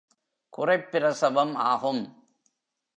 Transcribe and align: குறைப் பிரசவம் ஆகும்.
குறைப் 0.49 0.91
பிரசவம் 0.91 1.55
ஆகும். 1.55 2.27